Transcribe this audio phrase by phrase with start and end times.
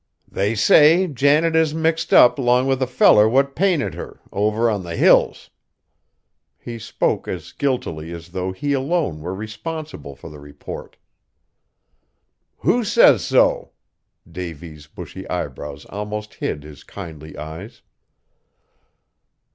[0.27, 4.81] "They say, Janet is mixed up 'long with a feller what painted her, over on
[4.81, 5.51] the Hills!"
[6.57, 10.97] he spoke as guiltily as though he alone were responsible for the report.
[12.61, 13.73] "Who says so?"
[14.27, 17.83] Davy's bushy eyebrows almost hid his kindly eyes.